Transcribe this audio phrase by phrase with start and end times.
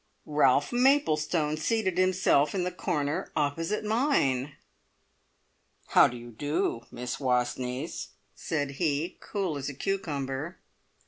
[0.25, 4.53] Ralph Maplestone seated himself in the corner opposite mine!
[5.89, 10.57] "How do you do, Miss Wastneys," said he, as cool as a cucumber.